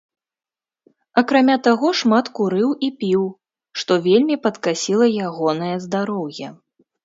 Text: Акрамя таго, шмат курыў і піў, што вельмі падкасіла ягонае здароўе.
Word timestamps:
Акрамя 1.21 1.57
таго, 1.67 1.91
шмат 1.99 2.25
курыў 2.41 2.69
і 2.89 2.91
піў, 3.03 3.29
што 3.83 4.01
вельмі 4.09 4.41
падкасіла 4.49 5.13
ягонае 5.31 5.73
здароўе. 5.89 6.47